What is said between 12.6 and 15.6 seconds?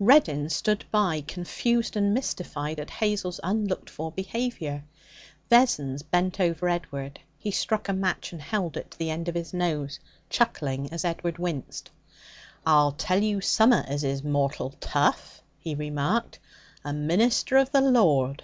'I'll tell you summat as is mortal tough!'